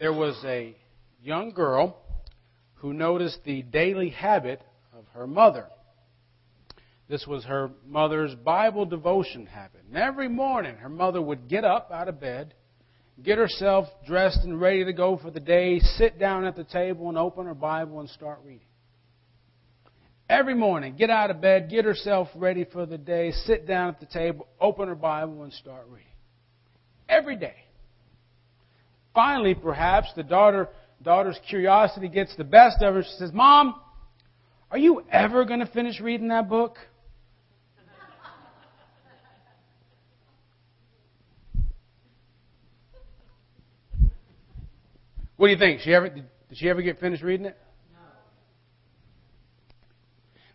[0.00, 0.74] there was a
[1.22, 1.96] young girl
[2.76, 4.62] who noticed the daily habit
[4.96, 5.66] of her mother.
[7.08, 9.82] This was her mother's Bible devotion habit.
[9.86, 12.54] And every morning, her mother would get up out of bed,
[13.22, 17.10] get herself dressed and ready to go for the day, sit down at the table
[17.10, 18.66] and open her Bible and start reading.
[20.30, 24.00] Every morning, get out of bed, get herself ready for the day, sit down at
[24.00, 26.06] the table, open her Bible, and start reading.
[27.08, 27.56] Every day.
[29.14, 30.68] Finally, perhaps, the daughter,
[31.02, 33.02] daughter's curiosity gets the best of her.
[33.02, 33.74] She says, Mom,
[34.70, 36.76] are you ever going to finish reading that book?
[45.36, 45.80] What do you think?
[45.80, 47.56] She ever, did she ever get finished reading it?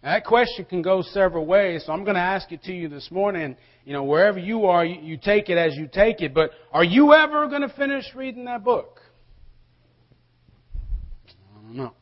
[0.05, 3.09] That question can go several ways, so I'm going to ask it to you this
[3.09, 3.57] morning.
[3.85, 6.31] You know, wherever you are, you, you take it as you take it.
[6.31, 9.01] But are you ever going to finish reading that book?
[11.27, 11.93] I don't know.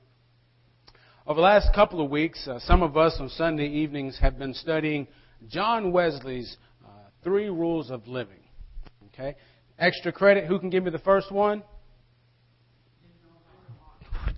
[1.26, 4.54] Over the last couple of weeks, uh, some of us on Sunday evenings have been
[4.54, 5.08] studying
[5.48, 6.90] John Wesley's uh,
[7.24, 8.44] three rules of living.
[9.14, 9.38] Okay?
[9.80, 10.46] Extra credit.
[10.48, 11.64] Who can give me the first one?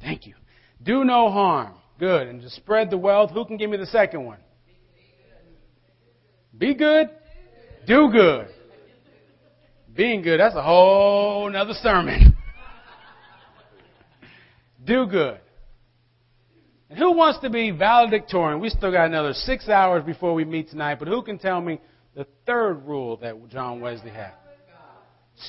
[0.02, 0.36] Thank you.
[0.84, 1.73] Do no harm.
[2.00, 2.28] Good.
[2.28, 4.40] And to spread the wealth, who can give me the second one?
[6.58, 7.10] Be good.
[7.88, 8.48] Do good.
[9.96, 12.36] Being good, that's a whole nother sermon.
[14.86, 15.40] Do good.
[16.90, 18.59] And who wants to be valedictorian?
[18.59, 21.80] We still got another six hours before we meet tonight, but who can tell me
[22.14, 24.34] the third rule that John Wesley had?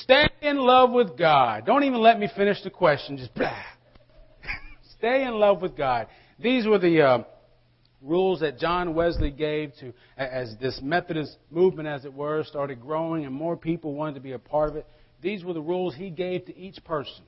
[0.02, 1.66] Stay in love with God.
[1.66, 3.16] Don't even let me finish the question.
[3.16, 3.52] Just blah.
[4.98, 6.06] Stay in love with God.
[6.38, 7.18] These were the uh,
[8.02, 13.24] rules that John Wesley gave to as this Methodist movement, as it were, started growing
[13.24, 14.86] and more people wanted to be a part of it.
[15.22, 17.24] These were the rules he gave to each person.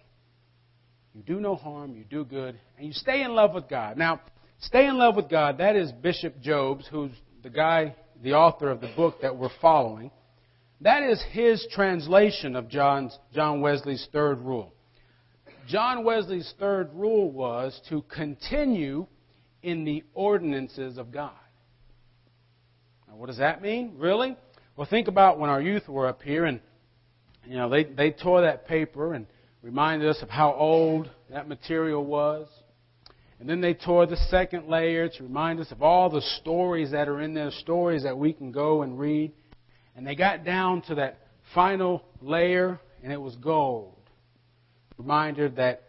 [1.14, 3.96] You do no harm, you do good, and you stay in love with God.
[3.96, 4.20] Now,
[4.60, 8.80] stay in love with God, that is Bishop Jobs, who's the guy, the author of
[8.80, 10.10] the book that we're following.
[10.82, 14.72] That is his translation of John's, John Wesley's third rule.
[15.68, 19.06] John Wesley's third rule was to continue
[19.62, 21.32] in the ordinances of God.
[23.06, 24.34] Now, what does that mean, really?
[24.76, 26.60] Well, think about when our youth were up here and,
[27.46, 29.26] you know, they, they tore that paper and
[29.60, 32.48] reminded us of how old that material was.
[33.38, 37.08] And then they tore the second layer to remind us of all the stories that
[37.08, 39.32] are in there, stories that we can go and read.
[39.94, 41.18] And they got down to that
[41.54, 43.97] final layer, and it was gold
[44.98, 45.82] reminder that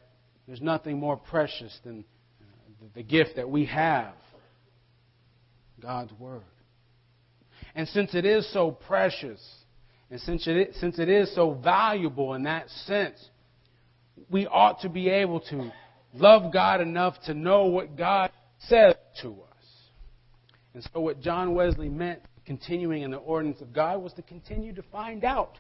[0.48, 2.06] there's nothing more precious than
[2.42, 4.14] uh, the gift that we have
[5.82, 6.42] God's Word.
[7.76, 9.40] And since it is so precious,
[10.10, 13.18] and since it, since it is so valuable in that sense,
[14.30, 15.72] we ought to be able to
[16.14, 18.32] love God enough to know what God
[18.68, 19.66] says to us.
[20.74, 24.74] And so, what John Wesley meant continuing in the ordinance of God was to continue
[24.74, 25.58] to find out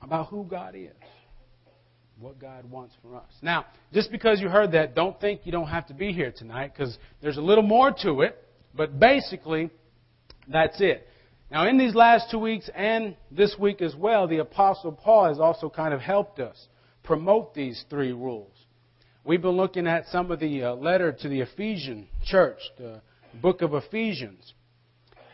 [0.00, 0.92] about who God is
[2.20, 3.30] what God wants for us.
[3.40, 3.64] Now,
[3.94, 6.96] just because you heard that, don't think you don't have to be here tonight because
[7.22, 8.36] there's a little more to it,
[8.74, 9.70] but basically,
[10.46, 11.08] that's it.
[11.50, 15.40] Now, in these last two weeks and this week as well, the Apostle Paul has
[15.40, 16.68] also kind of helped us
[17.02, 18.54] promote these three rules.
[19.24, 23.00] We've been looking at some of the uh, letter to the Ephesian church, the
[23.40, 24.52] book of Ephesians.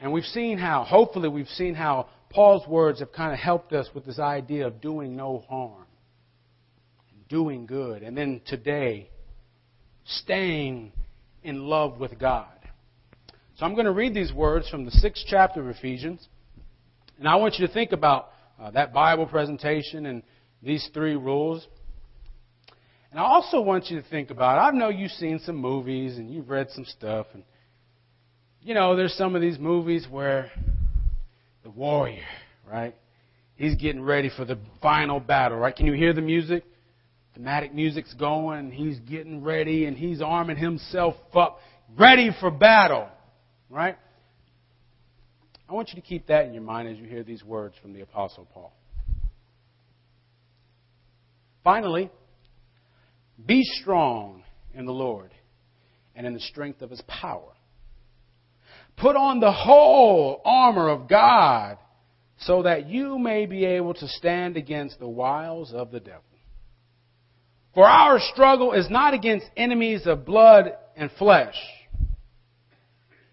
[0.00, 3.88] And we've seen how, hopefully, we've seen how Paul's words have kind of helped us
[3.92, 5.86] with this idea of doing no harm
[7.28, 8.02] doing good.
[8.02, 9.10] And then today,
[10.04, 10.92] staying
[11.42, 12.48] in love with God.
[13.56, 16.28] So I'm going to read these words from the sixth chapter of Ephesians.
[17.18, 20.22] And I want you to think about uh, that Bible presentation and
[20.62, 21.66] these three rules.
[23.10, 26.30] And I also want you to think about, I know you've seen some movies and
[26.30, 27.26] you've read some stuff.
[27.32, 27.44] And,
[28.60, 30.50] you know, there's some of these movies where
[31.62, 32.26] the warrior,
[32.70, 32.94] right?
[33.54, 35.74] He's getting ready for the final battle, right?
[35.74, 36.64] Can you hear the music?
[37.36, 41.58] Thematic music's going, he's getting ready, and he's arming himself up,
[41.98, 43.08] ready for battle.
[43.68, 43.96] Right?
[45.68, 47.92] I want you to keep that in your mind as you hear these words from
[47.92, 48.72] the Apostle Paul.
[51.62, 52.10] Finally,
[53.44, 55.30] be strong in the Lord
[56.14, 57.52] and in the strength of his power.
[58.96, 61.76] Put on the whole armor of God
[62.38, 66.22] so that you may be able to stand against the wiles of the devil.
[67.76, 71.56] For our struggle is not against enemies of blood and flesh,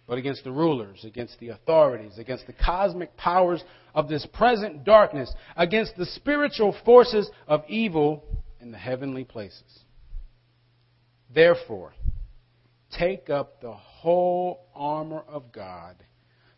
[0.05, 3.63] but against the rulers, against the authorities, against the cosmic powers
[3.95, 8.25] of this present darkness, against the spiritual forces of evil
[8.59, 9.79] in the heavenly places.
[11.33, 11.93] Therefore,
[12.99, 15.95] take up the whole armor of God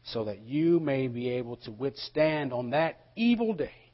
[0.06, 3.92] so that you may be able to withstand on that evil day.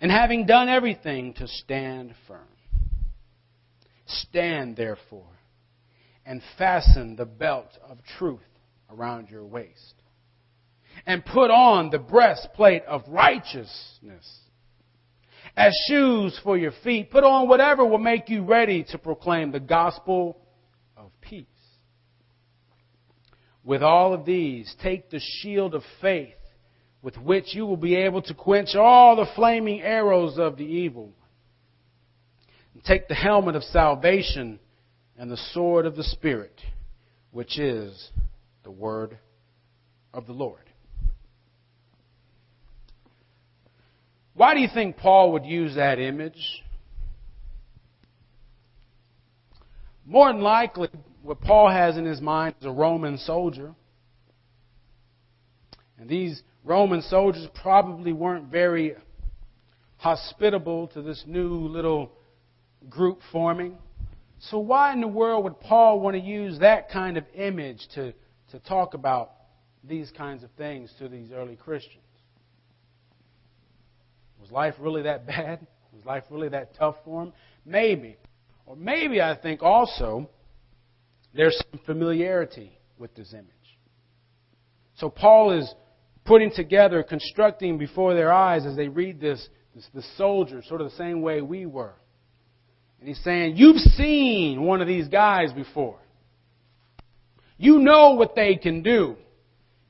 [0.00, 2.46] And having done everything, to stand firm.
[4.08, 5.38] Stand, therefore,
[6.24, 8.40] and fasten the belt of truth
[8.90, 9.94] around your waist.
[11.06, 14.40] And put on the breastplate of righteousness.
[15.56, 19.60] As shoes for your feet, put on whatever will make you ready to proclaim the
[19.60, 20.38] gospel
[20.96, 21.46] of peace.
[23.62, 26.34] With all of these, take the shield of faith
[27.02, 31.12] with which you will be able to quench all the flaming arrows of the evil.
[32.84, 34.58] Take the helmet of salvation
[35.18, 36.60] and the sword of the Spirit,
[37.32, 38.10] which is
[38.64, 39.18] the word
[40.14, 40.62] of the Lord.
[44.34, 46.62] Why do you think Paul would use that image?
[50.06, 50.88] More than likely,
[51.22, 53.74] what Paul has in his mind is a Roman soldier.
[55.98, 58.94] And these Roman soldiers probably weren't very
[59.96, 62.12] hospitable to this new little
[62.88, 63.76] group forming.
[64.40, 68.12] So, why in the world would Paul want to use that kind of image to,
[68.52, 69.32] to talk about
[69.82, 72.02] these kinds of things to these early Christians?
[74.40, 75.66] Was life really that bad?
[75.92, 77.32] Was life really that tough for him?
[77.64, 78.16] Maybe.
[78.66, 80.28] Or maybe I think also
[81.34, 83.46] there's some familiarity with this image.
[84.96, 85.72] So Paul is
[86.24, 90.90] putting together, constructing before their eyes as they read this, this the soldier, sort of
[90.90, 91.94] the same way we were.
[93.00, 95.98] And he's saying, You've seen one of these guys before.
[97.56, 99.16] You know what they can do.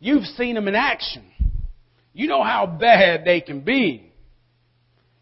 [0.00, 1.24] You've seen them in action.
[2.12, 4.12] You know how bad they can be.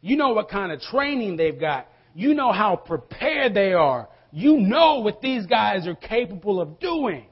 [0.01, 1.89] You know what kind of training they've got.
[2.15, 4.09] You know how prepared they are.
[4.31, 7.27] You know what these guys are capable of doing.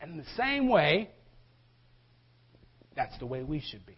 [0.00, 1.10] And in the same way,
[2.96, 3.96] that's the way we should be.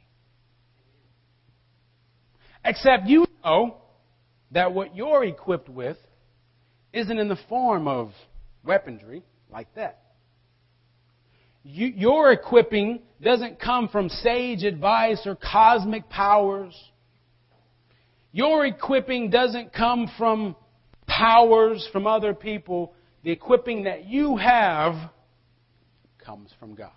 [2.65, 3.77] Except you know
[4.55, 5.99] that what you're equipped with
[6.93, 8.12] isn't in the form of
[8.65, 9.23] weaponry
[9.53, 10.01] like that.
[11.65, 16.75] You, your equipping doesn't come from sage advice or cosmic powers.
[18.33, 20.57] Your equipping doesn't come from
[21.07, 22.95] powers from other people.
[23.25, 25.11] The equipping that you have
[26.25, 26.91] comes from God.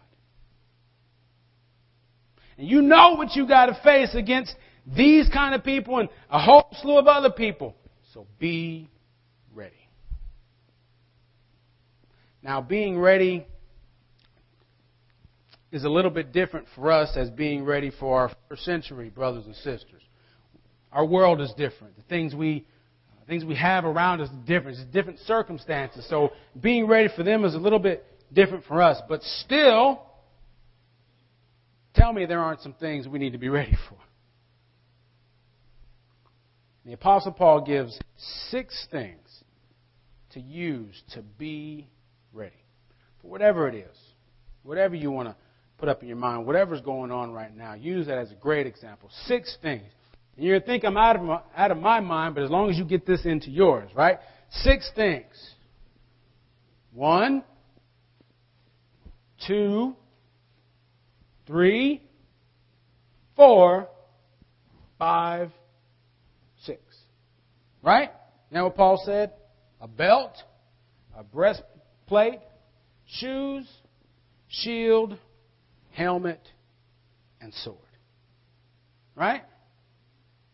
[2.58, 4.54] And you know what you got to face against
[4.96, 7.76] these kind of people and a whole slew of other people.
[8.14, 8.90] So be
[9.54, 9.76] ready.
[12.42, 13.46] Now, being ready
[15.72, 19.46] is a little bit different for us as being ready for our first century brothers
[19.46, 20.02] and sisters.
[20.94, 21.98] Our world is different.
[21.98, 22.66] The things we
[23.20, 24.78] the things we have around us are different.
[24.80, 26.08] It's different circumstances.
[26.10, 26.32] So
[26.62, 29.02] being ready for them is a little bit different for us.
[29.10, 30.02] But still,
[31.94, 33.98] tell me there aren't some things we need to be ready for.
[36.88, 38.00] The Apostle Paul gives
[38.50, 39.44] six things
[40.32, 41.90] to use to be
[42.32, 42.64] ready
[43.22, 43.98] for whatever it is,
[44.64, 45.36] whatever you want to
[45.78, 47.74] put up in your mind, whatever's going on right now.
[47.74, 49.10] Use that as a great example.
[49.26, 49.84] Six things.
[50.38, 52.78] And you're think I'm out of, my, out of my mind, but as long as
[52.78, 54.20] you get this into yours, right?
[54.50, 55.26] Six things.
[56.94, 57.44] One,
[59.46, 59.94] two,
[61.46, 62.02] three,
[63.36, 63.90] four,
[64.98, 65.52] five.
[67.82, 68.12] Right?
[68.52, 69.32] Now what Paul said?
[69.80, 70.36] A belt,
[71.16, 72.40] a breastplate,
[73.06, 73.68] shoes,
[74.48, 75.18] shield,
[75.92, 76.42] helmet,
[77.42, 77.78] and sword.
[79.16, 79.44] Right?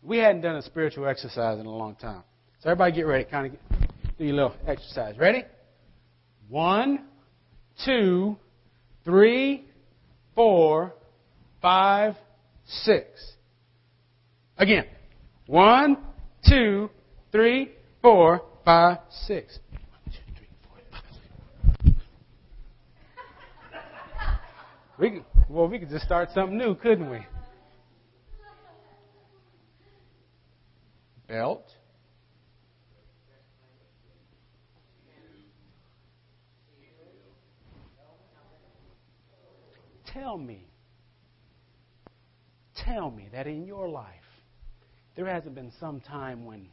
[0.02, 2.24] We hadn't done a spiritual exercise in a long time.
[2.62, 3.24] So everybody get ready.
[3.26, 5.18] Kind of get, do your little exercise.
[5.18, 5.44] Ready?
[6.50, 7.06] One,
[7.86, 8.38] two,
[9.06, 9.66] three,
[10.36, 10.94] four,
[11.62, 12.16] five,
[12.66, 13.08] six.
[14.58, 14.86] Again.
[15.46, 15.98] One,
[16.48, 16.90] two,
[17.34, 17.72] three,
[18.02, 19.60] four, five, six.
[25.00, 27.26] We could, well, we could just start something new, couldn't we?
[31.28, 31.66] Belt.
[40.14, 40.68] Tell me,
[42.86, 44.06] tell me that in your life,
[45.16, 46.68] there hasn't been some time when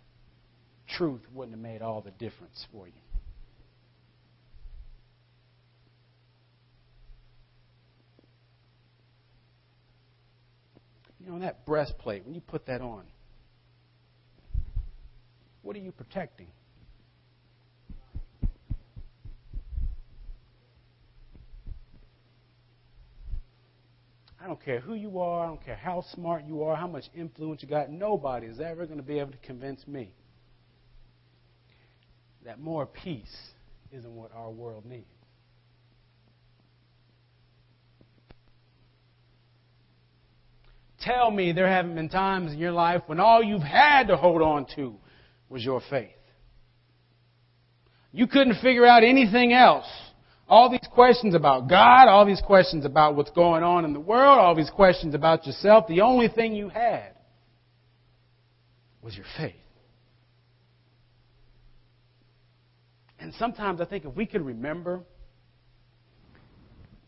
[0.96, 2.92] truth wouldn't have made all the difference for you.
[11.20, 13.04] You know, that breastplate, when you put that on,
[15.62, 16.48] What are you protecting?
[24.42, 27.04] I don't care who you are, I don't care how smart you are, how much
[27.14, 30.14] influence you got, nobody is ever going to be able to convince me
[32.44, 33.36] that more peace
[33.92, 35.06] isn't what our world needs.
[41.00, 44.42] Tell me there haven't been times in your life when all you've had to hold
[44.42, 44.96] on to
[45.48, 46.10] was your faith.
[48.12, 49.86] You couldn't figure out anything else.
[50.48, 54.38] All these questions about God, all these questions about what's going on in the world,
[54.38, 57.14] all these questions about yourself, the only thing you had
[59.00, 59.54] was your faith.
[63.20, 65.02] And sometimes I think if we could remember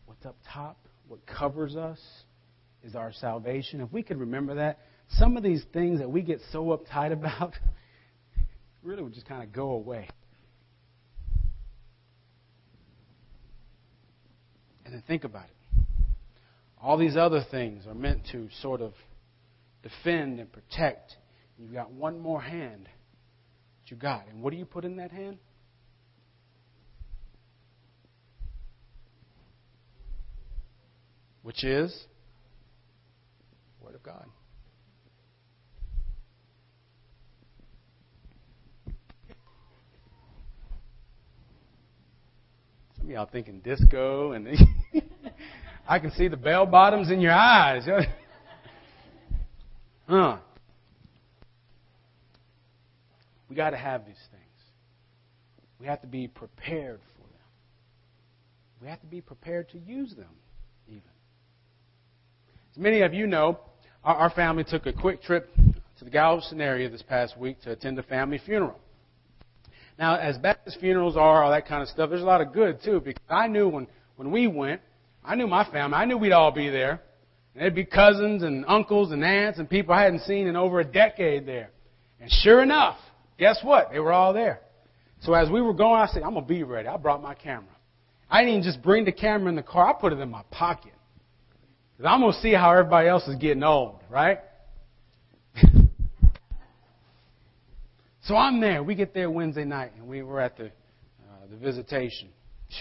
[0.05, 0.77] what's up top,
[1.07, 1.99] what covers us,
[2.83, 3.81] is our salvation.
[3.81, 4.79] If we could remember that,
[5.17, 7.53] some of these things that we get so uptight about
[8.83, 10.07] really would just kind of go away.
[14.85, 15.85] And then think about it.
[16.81, 18.93] All these other things are meant to sort of
[19.81, 21.15] defend and protect.
[21.57, 24.27] You've got one more hand that you got.
[24.27, 25.37] And what do you put in that hand?
[31.43, 32.05] Which is
[33.81, 34.25] Word of God.
[42.95, 44.47] Some of y'all thinking disco, and
[45.87, 47.85] I can see the bell bottoms in your eyes.
[50.07, 50.37] huh.
[53.49, 54.43] We got to have these things.
[55.81, 57.41] We have to be prepared for them.
[58.81, 60.31] We have to be prepared to use them,
[60.87, 61.12] even.
[62.73, 63.59] As many of you know,
[64.03, 67.71] our, our family took a quick trip to the Galveston area this past week to
[67.71, 68.79] attend a family funeral.
[69.99, 72.51] Now, as bad as funerals are, all that kind of stuff, there's a lot of
[72.51, 74.81] good too, because I knew when, when we went,
[75.23, 76.99] I knew my family, I knew we'd all be there.
[77.53, 80.79] And there'd be cousins and uncles and aunts and people I hadn't seen in over
[80.79, 81.69] a decade there.
[82.19, 82.97] And sure enough,
[83.37, 83.91] guess what?
[83.91, 84.61] They were all there.
[85.21, 86.87] So as we were going, I said, I'm going to be ready.
[86.87, 87.69] I brought my camera.
[88.31, 90.41] I didn't even just bring the camera in the car, I put it in my
[90.49, 90.93] pocket.
[91.97, 94.39] Because I'm going to see how everybody else is getting old, right?
[98.23, 98.81] so I'm there.
[98.83, 102.29] We get there Wednesday night, and we were at the, uh, the visitation.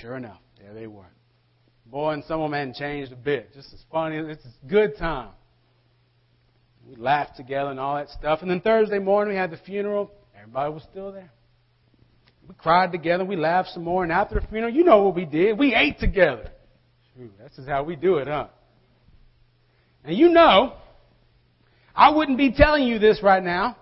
[0.00, 1.10] Sure enough, there they were.
[1.86, 3.52] Boy, and some of them hadn't changed a bit.
[3.52, 4.16] Just as funny.
[4.16, 5.28] It's a good time.
[6.88, 8.40] We laughed together and all that stuff.
[8.40, 10.10] And then Thursday morning, we had the funeral.
[10.34, 11.30] Everybody was still there.
[12.48, 13.26] We cried together.
[13.26, 14.02] We laughed some more.
[14.02, 15.58] And after the funeral, you know what we did.
[15.58, 16.50] We ate together.
[17.14, 18.48] Shoot, that's just how we do it, huh?
[20.04, 20.74] And you know,
[21.94, 23.76] I wouldn't be telling you this right now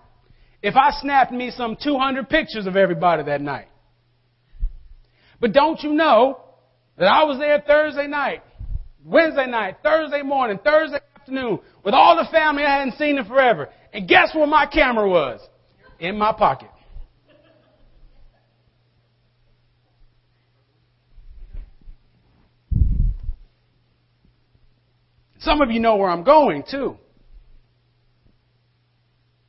[0.61, 3.67] if I snapped me some 200 pictures of everybody that night.
[5.39, 6.39] But don't you know
[6.97, 8.43] that I was there Thursday night,
[9.03, 13.69] Wednesday night, Thursday morning, Thursday afternoon with all the family I hadn't seen in forever.
[13.91, 15.41] And guess where my camera was?
[15.99, 16.69] In my pocket.
[25.41, 26.97] Some of you know where I'm going, too.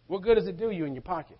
[0.06, 1.38] What good does it do you in your pocket?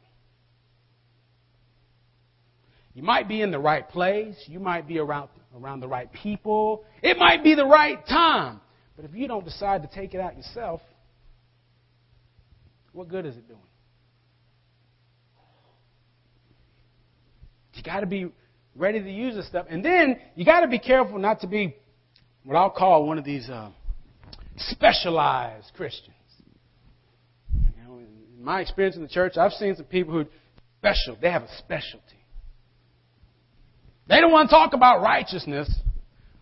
[2.95, 4.37] You might be in the right place.
[4.47, 6.85] You might be around, around the right people.
[7.03, 8.61] It might be the right time.
[8.97, 10.83] But if you don't decide to take it out yourself,
[12.93, 13.61] what good is it doing?
[17.75, 18.31] You got to be
[18.77, 19.67] ready to use this stuff.
[19.69, 21.75] And then you got to be careful not to be
[22.45, 23.71] what I'll call one of these uh,
[24.57, 26.17] specialized Christians.
[27.53, 30.27] You know, in my experience in the church, I've seen some people who
[30.79, 31.17] special.
[31.21, 32.03] They have a specialty.
[34.09, 35.73] They don't want to talk about righteousness.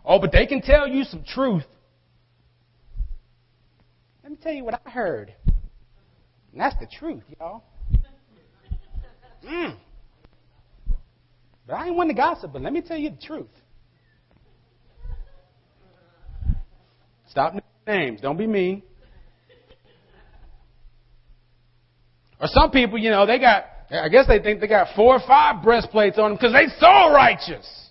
[0.05, 1.64] Oh, but they can tell you some truth.
[4.23, 5.35] Let me tell you what I heard.
[6.52, 7.62] And that's the truth, y'all.
[9.47, 9.76] Mm.
[11.67, 13.47] But I ain't one to gossip, but let me tell you the truth.
[17.29, 17.55] Stop
[17.87, 18.20] names.
[18.20, 18.82] Don't be mean.
[22.40, 25.20] Or some people, you know, they got, I guess they think they got four or
[25.26, 27.90] five breastplates on them because they so righteous.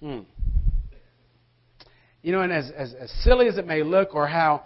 [0.00, 0.20] Hmm.
[2.22, 4.62] You know, and as, as, as silly as it may look, or how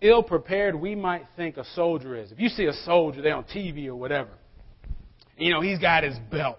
[0.00, 2.32] ill prepared we might think a soldier is.
[2.32, 4.30] If you see a soldier there on TV or whatever,
[5.36, 6.58] you know, he's got his belt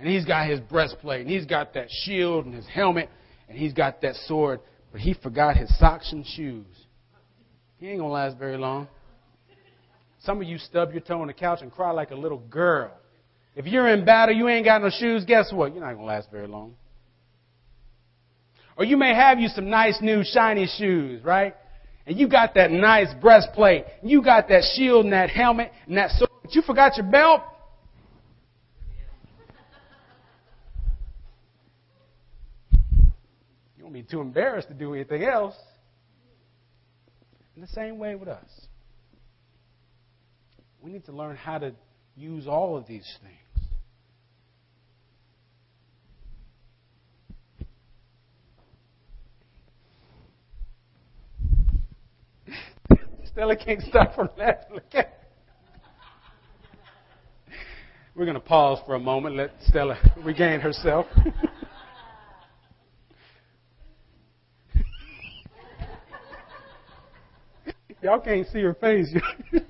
[0.00, 3.08] and he's got his breastplate, and he's got that shield and his helmet,
[3.48, 6.66] and he's got that sword, but he forgot his socks and shoes.
[7.78, 8.88] He ain't to last very long.
[10.20, 12.90] Some of you stub your toe on the couch and cry like a little girl.
[13.56, 15.74] If you're in battle, you ain't got no shoes, guess what?
[15.74, 16.74] You're not to last very long.
[18.76, 21.54] Or you may have you some nice new shiny shoes, right?
[22.06, 23.84] And you got that nice breastplate.
[24.00, 26.30] and You got that shield and that helmet and that sword.
[26.42, 27.42] But you forgot your belt.
[33.76, 35.54] You won't be too embarrassed to do anything else.
[37.54, 38.48] In the same way with us.
[40.80, 41.74] We need to learn how to
[42.16, 43.36] use all of these things.
[53.32, 54.80] Stella can't stop from laughing.
[58.14, 61.04] We're going to pause for a moment, let Stella regain herself.
[68.02, 69.14] Y'all can't see her face.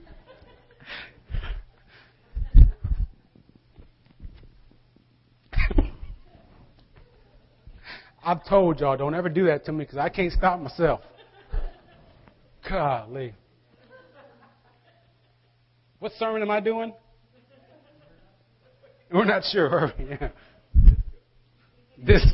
[8.22, 11.00] I've told y'all, don't ever do that to me because I can't stop myself.
[12.68, 13.34] Golly.
[15.99, 16.92] What sermon am I doing?
[19.12, 19.92] We're not sure.
[20.08, 20.28] Yeah.
[22.02, 22.25] This.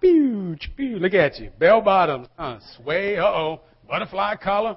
[0.00, 0.98] Pew, pew.
[0.98, 1.50] Look at you.
[1.58, 2.28] Bell bottoms.
[2.38, 3.18] Uh, sway.
[3.18, 3.60] Uh oh.
[3.88, 4.76] Butterfly collar.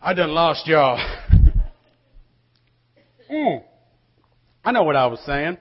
[0.00, 0.96] I done lost y'all.
[3.30, 3.62] mm.
[4.64, 5.58] I know what I was saying.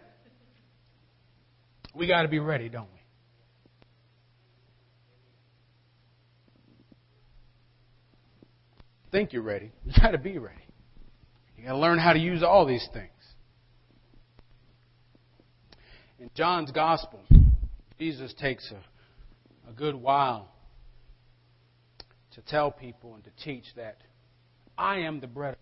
[1.93, 2.99] We got to be ready, don't we?
[9.11, 9.71] Think you're ready.
[9.85, 10.55] You got to be ready.
[11.57, 13.09] You got to learn how to use all these things.
[16.19, 17.19] In John's Gospel,
[18.01, 20.47] Jesus takes a, a good while
[22.33, 23.97] to tell people and to teach that
[24.75, 25.55] I am the bread.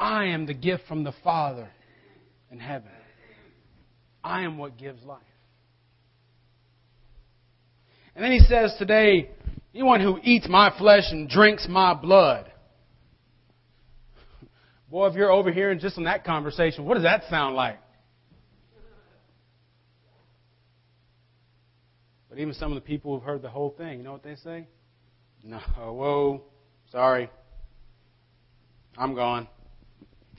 [0.00, 1.68] I am the gift from the Father
[2.50, 2.90] in heaven.
[4.24, 5.20] I am what gives life.
[8.16, 9.30] And then he says today,
[9.72, 12.50] anyone who eats my flesh and drinks my blood.
[14.90, 17.78] Boy, if you're overhearing just in that conversation, what does that sound like?
[22.38, 24.36] But even some of the people who've heard the whole thing, you know what they
[24.36, 24.68] say?
[25.42, 26.44] No, whoa,
[26.92, 27.30] sorry.
[28.96, 29.48] I'm gone.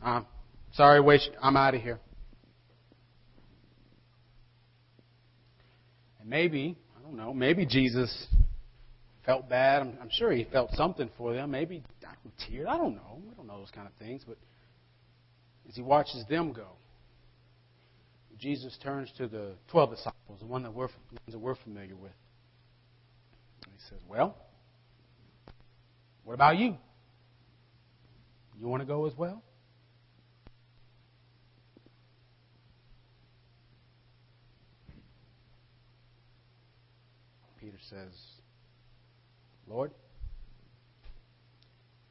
[0.01, 0.25] I'm
[0.71, 1.99] sorry, wait, I'm out of here.
[6.21, 8.27] And maybe, I don't know, maybe Jesus
[9.25, 9.81] felt bad.
[9.81, 11.51] I'm, I'm sure he felt something for them.
[11.51, 11.83] Maybe.
[12.07, 13.21] I don't know.
[13.27, 14.23] We don't know those kind of things.
[14.25, 14.37] But
[15.67, 16.67] as he watches them go,
[18.39, 22.13] Jesus turns to the 12 disciples, the one that we're, ones that we're familiar with.
[23.65, 24.37] And he says, Well,
[26.23, 26.77] what about you?
[28.57, 29.43] You want to go as well?
[37.59, 38.13] Peter says,
[39.67, 39.91] Lord,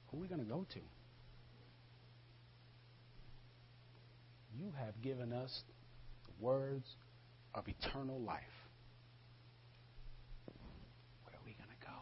[0.09, 0.81] who are we going to go to?
[4.59, 5.63] You have given us
[6.41, 6.87] words
[7.55, 8.43] of eternal life.
[11.25, 11.93] Where are we going to go?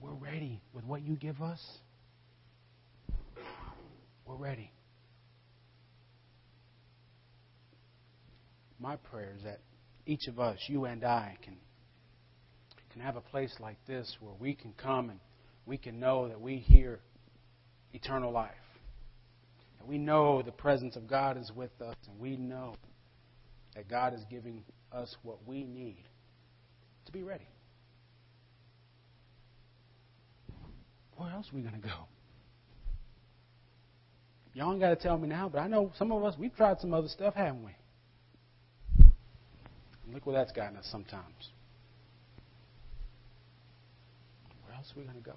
[0.00, 1.60] We're ready with what you give us.
[4.24, 4.72] We're ready.
[8.78, 9.60] My prayer is that
[10.06, 11.56] each of us, you and I, can,
[12.92, 15.20] can have a place like this where we can come and
[15.66, 17.00] we can know that we hear
[17.92, 18.50] eternal life.
[19.82, 22.76] And we know the presence of God is with us, and we know
[23.74, 26.04] that God is giving us what we need
[27.06, 27.48] to be ready.
[31.16, 32.06] Where else are we going to go?
[34.54, 36.78] Y'all ain't got to tell me now, but I know some of us, we've tried
[36.80, 37.72] some other stuff, haven't we?
[40.12, 41.50] Look where that's gotten us sometimes.
[44.64, 45.36] Where else are we going to go?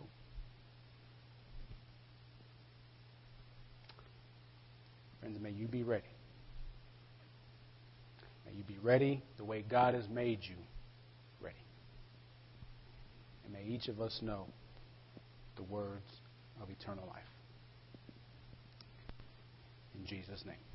[5.25, 6.03] Friends, may you be ready.
[8.45, 10.55] May you be ready the way God has made you
[11.41, 11.55] ready.
[13.43, 14.45] And may each of us know
[15.55, 16.11] the words
[16.61, 17.23] of eternal life.
[19.99, 20.74] In Jesus' name.